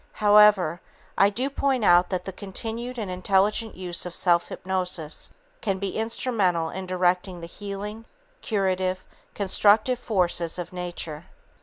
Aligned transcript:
However, 0.13 0.81
I 1.15 1.29
do 1.29 1.47
point 1.51 1.85
out 1.85 2.09
that 2.09 2.25
the 2.25 2.31
continued 2.31 2.97
and 2.97 3.11
intelligent 3.11 3.75
use 3.75 4.03
of 4.03 4.15
self 4.15 4.47
hypnosis 4.47 5.29
can 5.61 5.77
be 5.77 5.95
instrumental 5.95 6.71
in 6.71 6.87
directing 6.87 7.39
the 7.39 7.45
healing, 7.45 8.05
curative, 8.41 9.05
constructive 9.35 9.99
forces 9.99 10.57
of 10.57 10.73
nature. 10.73 11.25